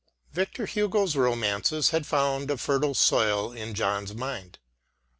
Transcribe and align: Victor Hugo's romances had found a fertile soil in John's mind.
Victor 0.33 0.65
Hugo's 0.65 1.15
romances 1.15 1.91
had 1.91 2.07
found 2.07 2.49
a 2.49 2.57
fertile 2.57 2.95
soil 2.95 3.51
in 3.51 3.75
John's 3.75 4.15
mind. 4.15 4.57